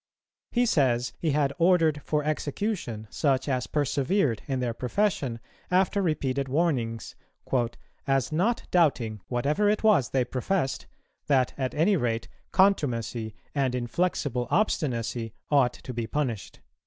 [0.51, 5.39] He says, he had ordered for execution such as persevered in their profession,
[5.69, 7.15] after repeated warnings,
[8.07, 10.87] "as not doubting, whatever it was they professed,
[11.27, 16.61] that at any rate contumacy and inflexible obstinacy ought to be punished."